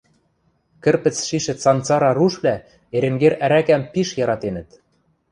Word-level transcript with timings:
Кӹрпӹц 0.83 1.15
шишӹ 1.27 1.53
Санцара 1.63 2.11
рушвлӓ 2.17 2.55
Эренгер 2.95 3.33
ӓрӓкӓм 3.45 3.83
пиш 3.93 4.09
яратенӹт. 4.23 4.69